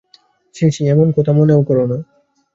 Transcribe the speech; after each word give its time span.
ছি, 0.55 0.65
ছি, 0.71 0.81
এমন 0.89 1.07
কথা 1.11 1.31
মনেও 1.31 1.61
করো 1.63 1.83
না। 1.87 1.97